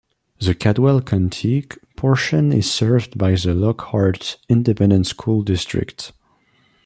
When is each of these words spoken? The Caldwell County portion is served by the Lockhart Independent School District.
The 0.39 0.55
Caldwell 0.55 1.01
County 1.01 1.61
portion 1.95 2.51
is 2.51 2.67
served 2.71 3.19
by 3.19 3.35
the 3.35 3.53
Lockhart 3.53 4.39
Independent 4.49 5.05
School 5.05 5.43
District. 5.43 6.11